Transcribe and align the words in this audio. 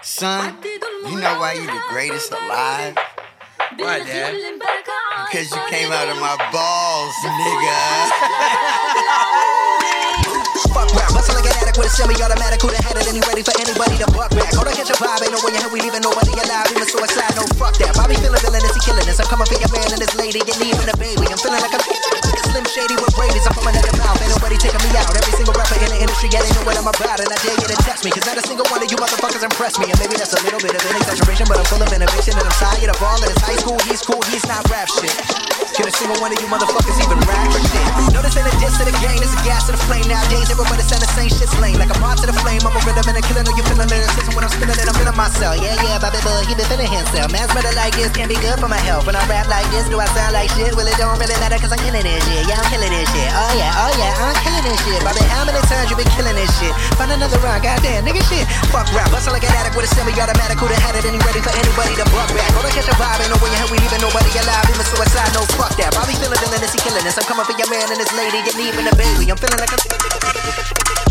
Son, 0.00 0.54
you 0.62 1.18
know 1.18 1.34
why 1.42 1.58
you 1.58 1.66
the 1.66 1.82
greatest 1.90 2.30
alive? 2.30 2.94
Why, 3.76 3.98
Dad? 3.98 4.30
Because 5.26 5.50
you 5.50 5.58
came 5.74 5.90
out 5.90 6.06
of 6.06 6.22
my 6.22 6.38
balls, 6.54 7.14
nigga. 7.26 7.78
Fuck 10.70 10.94
rap, 10.94 11.10
bustle 11.10 11.34
like 11.34 11.50
an 11.50 11.58
addict 11.58 11.78
with 11.78 11.86
a 11.86 11.90
semi-automatic. 11.90 12.62
Who 12.62 12.70
the 12.70 12.78
had 12.78 12.94
it? 12.94 13.10
And 13.10 13.16
you 13.18 13.22
ready 13.26 13.42
for 13.42 13.58
anybody 13.58 13.98
to 13.98 14.06
buck 14.14 14.30
back? 14.30 14.54
Hold 14.54 14.70
on, 14.70 14.74
catch 14.78 14.90
a 14.90 14.96
vibe. 15.02 15.22
Ain't 15.26 15.34
no 15.34 15.42
when 15.42 15.54
you 15.54 15.60
head, 15.60 15.72
we 15.74 15.82
leaving 15.82 16.02
nobody 16.06 16.30
alive. 16.30 16.70
Even 16.70 16.86
suicide, 16.86 17.34
no 17.34 17.42
fuck 17.58 17.74
that. 17.82 17.90
Bobby 17.98 18.14
feeling 18.22 18.38
villainous, 18.38 18.70
he 18.70 18.80
killing 18.86 19.02
this. 19.02 19.18
I'm 19.18 19.26
coming 19.26 19.50
for 19.50 19.58
your 19.58 19.70
man 19.74 19.90
and 19.90 19.98
his 19.98 20.14
lady. 20.14 20.38
Get 20.46 20.56
me 20.62 20.70
even 20.70 20.86
And 26.88 27.28
I 27.28 27.36
dare 27.44 27.52
you 27.52 27.68
to 27.68 27.76
test 27.84 28.00
me. 28.00 28.08
Cause 28.08 28.24
not 28.24 28.40
a 28.40 28.44
single 28.48 28.64
one 28.72 28.80
of 28.80 28.88
you 28.88 28.96
motherfuckers 28.96 29.44
impress 29.44 29.76
me. 29.76 29.92
And 29.92 29.98
maybe 30.00 30.16
that's 30.16 30.32
a 30.32 30.40
little 30.40 30.56
bit 30.56 30.72
of 30.72 30.80
an 30.88 30.96
exaggeration, 30.96 31.44
but 31.44 31.60
I'm 31.60 31.68
full 31.68 31.84
of 31.84 31.92
innovation. 31.92 32.32
And 32.32 32.48
I'm 32.48 32.56
tired 32.56 32.88
of 32.88 32.96
all 33.04 33.20
of 33.20 33.28
this 33.28 33.36
high 33.44 33.60
school. 33.60 33.76
He's 33.84 34.00
cool, 34.00 34.24
he's 34.32 34.40
not 34.48 34.64
rap 34.72 34.88
shit. 34.96 35.12
Can 35.76 35.84
a 35.84 35.92
single 35.92 36.16
one 36.24 36.32
of 36.32 36.40
you 36.40 36.48
motherfuckers 36.48 36.96
even 37.04 37.20
rap 37.28 37.44
shit? 37.52 38.16
No, 38.16 38.24
this 38.24 38.32
ain't 38.40 38.48
a 38.48 38.54
diss 38.56 38.80
to 38.80 38.88
the 38.88 38.96
game, 39.04 39.20
this 39.20 39.36
is 39.36 39.42
gas 39.44 39.68
to 39.68 39.76
the 39.76 39.82
flame. 39.84 40.08
Nowadays, 40.08 40.48
everybody 40.48 40.80
sound 40.80 41.04
the 41.04 41.12
same 41.12 41.28
shit's 41.28 41.52
lame. 41.60 41.76
Like 41.76 41.92
a 41.92 41.98
mod 42.00 42.24
to 42.24 42.26
the 42.26 42.32
flame, 42.40 42.64
I'm 42.64 42.72
a 42.72 42.80
rhythm 42.88 43.04
and 43.04 43.20
a 43.20 43.22
killer. 43.28 43.44
Know 43.44 43.52
you 43.52 43.68
feeling 43.68 43.84
lyricism 43.92 44.32
when 44.32 44.48
I'm 44.48 44.52
spinning 44.56 44.77
myself. 45.18 45.58
Yeah, 45.58 45.74
yeah, 45.82 45.98
Bobby 45.98 46.22
Boy, 46.22 46.46
he 46.46 46.54
been 46.54 46.70
feeling 46.70 46.86
himself. 46.86 47.34
Man's 47.34 47.50
better 47.50 47.74
like 47.74 47.90
this, 47.98 48.14
can't 48.14 48.30
be 48.30 48.38
good 48.38 48.54
for 48.62 48.70
my 48.70 48.78
health. 48.78 49.02
When 49.02 49.18
I 49.18 49.22
rap 49.26 49.50
like 49.50 49.66
this, 49.74 49.90
do 49.90 49.98
I 49.98 50.06
sound 50.14 50.30
like 50.30 50.46
shit? 50.54 50.70
Well, 50.78 50.86
it 50.86 50.94
don't 50.94 51.18
really 51.18 51.34
matter 51.42 51.58
cause 51.58 51.74
I'm 51.74 51.82
killing 51.82 52.06
this 52.06 52.22
shit. 52.22 52.46
Yeah, 52.46 52.62
I'm 52.62 52.70
killing 52.70 52.94
this 52.94 53.10
shit. 53.10 53.26
Oh, 53.34 53.52
yeah, 53.58 53.82
oh, 53.82 53.90
yeah, 53.98 54.14
I'm 54.14 54.38
killing 54.46 54.62
this 54.62 54.78
shit. 54.86 55.02
Bobby, 55.02 55.26
how 55.26 55.42
many 55.42 55.58
times 55.66 55.90
you 55.90 55.98
been 55.98 56.06
killing 56.14 56.38
this 56.38 56.48
shit? 56.62 56.70
Find 56.94 57.10
another 57.10 57.42
rhyme, 57.42 57.58
goddamn, 57.58 58.06
nigga 58.06 58.22
shit. 58.30 58.46
Fuck 58.70 58.86
rap, 58.94 59.10
bustle 59.10 59.34
like 59.34 59.42
an 59.42 59.50
addict 59.58 59.74
with 59.74 59.90
a 59.90 59.90
semi-automatic. 59.90 60.54
Who 60.62 60.70
the 60.70 60.78
had 60.78 60.94
it 60.94 61.02
and 61.02 61.18
he 61.18 61.20
ready 61.26 61.42
for 61.42 61.50
anybody 61.50 61.98
to 61.98 62.06
buck 62.14 62.30
back? 62.30 62.54
Hold 62.54 62.70
on, 62.70 62.72
catch 62.78 62.86
a 62.86 62.94
vibe, 62.94 63.18
ain't 63.18 63.34
no 63.34 63.42
way 63.42 63.50
you 63.50 63.58
head, 63.58 63.68
we 63.74 63.82
leaving 63.82 63.98
nobody 63.98 64.30
alive. 64.38 64.70
Even 64.70 64.86
suicide, 64.86 65.34
no 65.34 65.42
fuck 65.58 65.74
that. 65.82 65.90
Bobby 65.98 66.14
feeling 66.14 66.38
villainous, 66.38 66.70
he 66.70 66.78
killing 66.78 67.02
this. 67.02 67.18
I'm 67.18 67.26
coming 67.26 67.42
for 67.42 67.58
your 67.58 67.66
man 67.66 67.90
and 67.90 67.98
his 67.98 68.12
lady, 68.14 68.38
get 68.46 68.54
me 68.54 68.70
even 68.70 68.86
a 68.86 68.94
baby. 68.94 69.26
I'm 69.26 69.38
feeling 69.40 69.58
like 69.58 69.74
a 69.74 71.07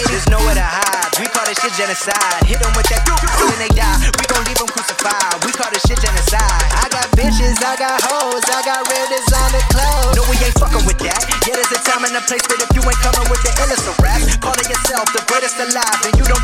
Slim 0.00 0.08
Shady. 0.08 0.12
There's 0.12 0.28
nowhere 0.28 0.54
to 0.54 0.64
hide. 0.64 1.12
We 1.20 1.26
call 1.28 1.44
this 1.44 1.60
shit 1.60 1.72
genocide. 1.76 2.40
Hit 2.48 2.60
them 2.60 2.72
with 2.76 2.88
that 2.88 3.04
and 3.04 3.60
they 3.60 3.72
die. 3.76 3.98
We 4.16 4.24
gon' 4.24 4.44
leave 4.48 4.56
them 4.56 4.70
crucified. 4.72 5.36
We 5.44 5.52
call 5.52 5.68
this 5.68 5.84
shit 5.84 6.00
genocide. 6.00 6.64
I 6.72 6.88
got 6.88 7.04
bitches, 7.12 7.60
I 7.60 7.76
got 7.76 8.00
hoes, 8.00 8.44
I 8.48 8.60
got 8.64 8.88
real 8.88 9.08
designer 9.10 9.64
clothes. 9.68 10.16
No, 10.16 10.22
we 10.32 10.36
ain't 10.40 10.56
fucking 10.56 10.84
with 10.88 10.96
that. 11.04 11.20
Yeah, 11.44 11.60
there's 11.60 11.72
a 11.76 11.80
time 11.84 12.08
and 12.08 12.16
a 12.16 12.22
place, 12.24 12.44
but 12.48 12.62
if 12.62 12.70
you 12.72 12.80
ain't 12.80 13.00
coming 13.04 13.26
with 13.28 13.42
the 13.44 13.52
illest 13.60 13.84
of 13.84 13.96
rap, 14.00 14.22
calling 14.40 14.68
yourself 14.70 15.04
the 15.12 15.22
greatest 15.28 15.60
alive, 15.60 15.98
then 16.00 16.16
you 16.16 16.24
don't 16.24 16.39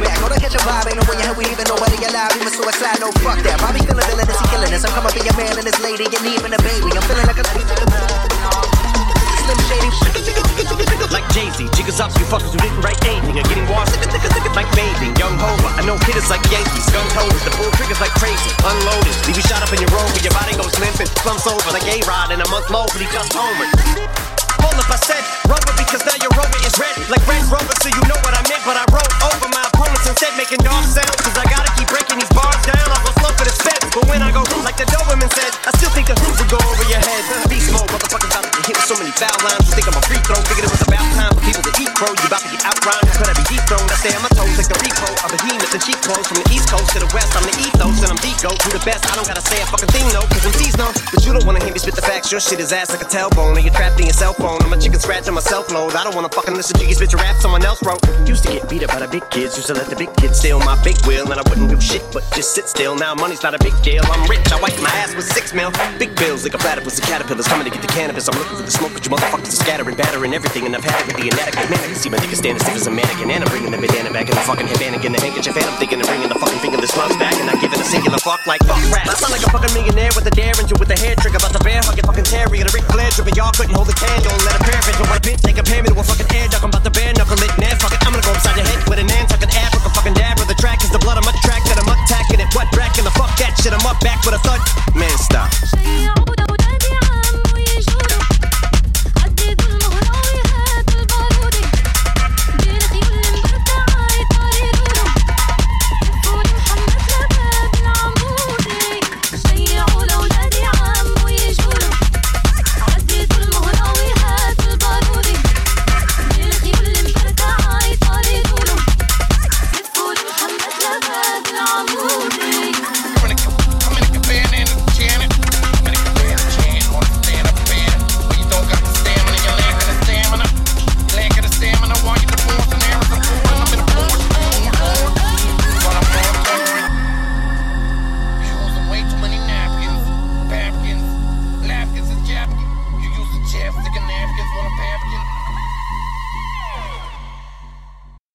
back. 0.00 0.22
On, 0.22 0.30
catch 0.40 0.56
a 0.56 0.62
vibe. 0.62 0.88
Ain't 0.88 0.96
no 0.96 1.04
way 1.08 1.16
you 1.18 1.26
head, 1.26 1.36
we 1.36 1.44
nobody 1.68 1.96
alive. 2.06 2.32
Even 2.36 2.52
suicide, 2.52 2.98
no 3.00 3.12
fuck 3.20 3.40
that. 3.44 3.60
Bobby 3.60 3.80
feeling 3.84 4.06
villainous, 4.08 4.38
he 4.40 4.46
killing 4.48 4.72
this. 4.72 4.84
I'm 4.84 4.92
coming 4.96 5.12
for 5.12 5.22
your 5.24 5.36
man 5.36 5.58
and 5.58 5.66
his 5.66 5.78
lady. 5.80 6.06
Me 6.22 6.36
even 6.36 6.52
a 6.52 6.60
baby. 6.62 6.88
I'm 6.92 7.04
feeling 7.04 7.26
like 7.28 7.40
a. 7.40 7.44
Like 11.12 11.28
Jay-Z, 11.34 11.68
jiggers 11.76 12.00
up, 12.00 12.08
you 12.16 12.24
fuckers 12.24 12.52
who 12.52 12.58
didn't 12.58 12.80
write 12.80 12.96
anything 13.04 13.36
are 13.36 13.44
getting 13.44 13.68
washed 13.68 13.92
like 14.54 14.68
bathing. 14.76 15.12
Young 15.16 15.36
Hova, 15.36 15.68
I 15.76 15.84
know 15.84 15.96
hitters 16.08 16.30
like 16.30 16.40
Yankees, 16.48 16.88
gun 16.88 17.04
holders, 17.12 17.44
the 17.44 17.50
pull 17.52 17.70
triggers 17.76 18.00
like 18.00 18.12
crazy, 18.16 18.50
unloaded. 18.64 19.12
Leave 19.26 19.36
you 19.36 19.42
shot 19.42 19.62
up 19.62 19.72
in 19.72 19.80
your 19.80 19.90
rover, 19.90 20.20
your 20.24 20.32
body 20.32 20.56
goes 20.56 20.72
limping, 20.78 21.10
slumps 21.20 21.46
over 21.46 21.70
like 21.72 21.84
A-Rod 21.84 22.32
in 22.32 22.40
a 22.40 22.48
month 22.48 22.70
low, 22.70 22.86
but 22.88 23.00
he 23.00 23.08
just 23.12 23.32
homered. 23.32 24.31
Hold 24.62 24.78
up, 24.78 24.90
I 24.90 24.98
said 25.02 25.22
rubber 25.52 25.74
because 25.76 26.00
now 26.08 26.16
your 26.24 26.32
rover 26.32 26.60
is 26.64 26.72
red, 26.80 26.96
like 27.12 27.20
Red 27.28 27.44
Rover, 27.52 27.76
so 27.84 27.92
you 27.92 28.02
know 28.08 28.16
what 28.24 28.32
I 28.32 28.40
meant. 28.48 28.64
But 28.64 28.80
I 28.80 28.84
wrote 28.88 29.12
over 29.28 29.46
my 29.52 29.60
opponents 29.68 30.08
instead, 30.08 30.32
making 30.40 30.64
dog 30.64 30.80
sounds, 30.88 31.18
cause 31.20 31.36
I 31.36 31.44
gotta 31.50 31.68
keep 31.76 31.92
breaking 31.92 32.16
these 32.16 32.32
bars 32.32 32.56
down. 32.64 32.80
I'll 32.88 33.04
go 33.04 33.12
slow 33.20 33.32
for 33.36 33.44
the 33.44 33.52
sped, 33.52 33.80
but 33.92 34.08
when 34.08 34.24
I 34.24 34.32
go 34.32 34.40
like 34.64 34.80
the 34.80 34.88
Doberman 34.88 35.28
said, 35.36 35.52
I 35.68 35.70
still 35.76 35.92
think 35.92 36.08
the 36.08 36.16
hoop 36.16 36.32
would 36.40 36.48
go 36.48 36.60
over 36.62 36.84
your 36.88 37.02
head. 37.04 37.20
Beast 37.52 37.68
mode, 37.74 37.90
motherfuckers 37.92 38.32
about 38.32 38.48
to 38.48 38.50
get 38.56 38.72
hit 38.72 38.76
with 38.80 38.88
so 38.88 38.96
many 38.96 39.12
foul 39.12 39.36
lines. 39.44 39.68
You 39.68 39.74
think 39.76 39.86
I'm 39.90 39.98
a 39.98 40.04
free 40.08 40.22
throw? 40.24 40.40
Figured 40.48 40.64
it 40.64 40.72
was 40.72 40.84
about 40.88 41.04
time 41.12 41.32
for 41.36 41.42
people 41.44 41.64
to 41.68 41.72
eat 41.76 41.92
crow. 41.92 42.12
You 42.16 42.26
about 42.30 42.42
to 42.46 42.50
get 42.50 42.62
outrhymed, 42.64 43.08
could 43.12 43.28
I 43.28 43.34
be 43.36 43.44
dethroned? 43.52 43.88
I 43.92 43.96
stay 44.00 44.12
on 44.16 44.22
my 44.24 44.32
toes 44.32 44.56
like 44.56 44.70
the 44.70 44.78
repo. 44.80 45.08
I'm 45.20 45.30
behemoth 45.36 45.74
and 45.76 45.82
cheap 45.84 45.98
clothes 46.00 46.26
from 46.30 46.40
the 46.40 46.46
east 46.54 46.72
coast 46.72 46.88
to 46.96 46.98
the 47.04 47.10
west. 47.12 47.36
I'm 47.36 47.44
the 47.44 47.54
ethos 47.60 48.00
and 48.00 48.08
I'm 48.08 48.20
Deco, 48.22 48.54
who 48.64 48.68
the 48.72 48.82
best. 48.86 49.04
I 49.10 49.18
don't 49.18 49.28
gotta 49.28 49.44
say 49.44 49.60
a 49.60 49.66
fucking 49.68 49.92
thing 49.92 50.06
though, 50.14 50.24
cause 50.32 50.46
MCs 50.48 50.80
know. 50.80 50.90
But 51.12 51.20
you 51.26 51.36
don't 51.36 51.44
wanna 51.44 51.60
hear 51.60 51.74
me 51.74 51.80
spit 51.82 51.98
the 51.98 52.06
facts. 52.06 52.30
Your 52.32 52.40
shit 52.40 52.62
is 52.62 52.72
ass 52.72 52.94
like 52.94 53.02
a 53.02 53.10
tailbone, 53.10 53.58
and 53.58 53.64
you're 53.66 53.74
trapped 53.74 53.98
in 54.00 54.06
your 54.06 54.16
cell 54.32 54.48
phone. 54.48 54.62
I'm 54.62 54.72
a 54.72 54.80
chicken 54.80 55.00
scratch 55.00 55.28
on 55.28 55.34
my 55.34 55.40
self 55.40 55.70
load. 55.72 55.94
I 55.94 56.04
don't 56.04 56.14
wanna 56.14 56.28
fucking 56.28 56.54
listen 56.54 56.78
to 56.78 56.86
you 56.86 56.94
bitch 56.94 57.14
rap 57.14 57.36
someone 57.40 57.64
else 57.64 57.82
wrote. 57.82 58.00
Used 58.26 58.44
to 58.44 58.52
get 58.52 58.68
beat 58.68 58.82
up 58.82 58.90
by 58.90 59.00
the 59.00 59.08
big 59.08 59.28
kids, 59.30 59.56
used 59.56 59.68
to 59.68 59.74
let 59.74 59.88
the 59.88 59.96
big 59.96 60.14
kids 60.16 60.38
steal 60.38 60.58
my 60.60 60.76
big 60.84 60.96
wheel, 61.06 61.30
and 61.30 61.40
I 61.40 61.44
wouldn't 61.48 61.68
do 61.70 61.80
shit 61.80 62.02
but 62.12 62.22
just 62.34 62.54
sit 62.54 62.68
still. 62.68 62.94
Now 62.96 63.14
money's 63.14 63.42
not 63.42 63.54
a 63.54 63.58
big 63.58 63.74
deal. 63.82 64.02
I'm 64.04 64.28
rich, 64.28 64.52
I 64.52 64.60
wipe 64.60 64.78
my 64.80 64.90
ass 65.02 65.14
with 65.14 65.26
six 65.26 65.52
mil. 65.52 65.72
Big 65.98 66.14
bills 66.16 66.44
like 66.44 66.54
a 66.54 66.58
platypus 66.58 66.98
and 66.98 67.06
caterpillars 67.06 67.48
coming 67.48 67.64
to 67.64 67.72
get 67.72 67.82
the 67.82 67.92
cannabis. 67.92 68.28
I'm 68.28 68.38
looking 68.38 68.56
for 68.56 68.62
the 68.62 68.70
smoke, 68.70 68.92
but 68.94 69.04
you 69.04 69.10
motherfuckers 69.10 69.52
are 69.52 69.62
scattering, 69.64 69.96
battering 69.96 70.34
everything, 70.34 70.66
and 70.66 70.74
I've 70.76 70.84
had 70.84 71.00
it 71.02 71.06
with 71.06 71.16
the 71.16 71.26
inadequate 71.28 71.68
man. 71.70 71.82
I 71.90 71.94
see 71.94 72.10
my 72.10 72.18
niggas 72.18 72.40
standing 72.40 72.62
stiff 72.62 72.76
as 72.76 72.86
a 72.86 72.90
mannequin, 72.90 73.30
and 73.30 73.44
I'm 73.44 73.50
bringing 73.50 73.72
the 73.72 73.78
bandana 73.78 74.12
back 74.12 74.28
in 74.28 74.34
the 74.34 74.44
fucking 74.46 74.66
headband 74.66 74.96
again, 74.96 75.12
the 75.12 75.20
handkerchief, 75.20 75.56
and 75.56 75.66
I'm 75.66 75.78
thinking 75.78 76.00
of 76.00 76.06
bringing 76.06 76.28
the 76.28 76.38
fucking 76.38 76.60
fingerless 76.60 76.92
gloves 76.94 77.16
back, 77.16 77.34
and 77.36 77.50
I'm 77.50 77.60
giving 77.60 77.80
a 77.80 77.84
singular 77.84 78.18
fuck 78.18 78.46
like 78.46 78.62
fuck 78.64 78.80
rap. 78.94 79.08
I 79.08 79.14
sound 79.18 79.32
like 79.32 79.44
a 79.44 79.50
fucking 79.50 79.74
millionaire 79.74 80.12
with 80.14 80.26
a 80.26 80.34
derringer 80.34 80.76
with 80.78 80.90
a 80.94 80.98
Y'all 83.42 83.50
couldn't 83.50 83.74
hold 83.74 83.90
a 83.90 83.98
candle, 83.98 84.30
let 84.46 84.54
a 84.54 84.70
it, 84.70 84.94
but 85.02 85.10
what 85.10 85.18
a 85.18 85.22
bitch 85.26 85.42
they 85.42 85.50
compare 85.50 85.82
me 85.82 85.90
to 85.90 85.98
a 85.98 86.04
fucking 86.06 86.30
air 86.30 86.46
duck. 86.46 86.62
I'm 86.62 86.70
about 86.70 86.86
to 86.86 86.94
bare 86.94 87.10
knuckle 87.10 87.34
it, 87.42 87.50
man, 87.58 87.74
fuck 87.74 87.90
it, 87.90 87.98
I'm 88.06 88.14
gonna 88.14 88.22
go 88.22 88.30
upside 88.30 88.54
your 88.54 88.62
head 88.70 88.86
with 88.86 89.02
an 89.02 89.10
Nantucket 89.10 89.50
Africa 89.58 89.90
fucking 89.90 90.14
dab, 90.14 90.38
or 90.38 90.46
the 90.46 90.54
track. 90.62 90.78
Is 90.86 90.94
the 90.94 91.02
blood, 91.02 91.18
I'm 91.18 91.26
a 91.26 91.34
track 91.42 91.66
that 91.66 91.74
I'm 91.74 91.90
attacking 91.90 92.38
it, 92.38 92.46
what 92.54 92.70
the 92.70 93.10
fuck 93.18 93.34
that 93.42 93.58
shit, 93.58 93.74
I'm 93.74 93.82
up 93.82 93.98
back 93.98 94.22
with 94.22 94.38
a 94.38 94.38
thud. 94.46 94.62